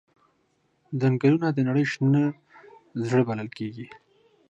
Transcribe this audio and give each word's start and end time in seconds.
ځنګلونه 0.99 1.47
د 1.53 1.59
نړۍ 1.67 1.85
شنه 1.93 2.23
زړه 3.07 3.21
بلل 3.27 3.49
کېږي. 3.57 3.87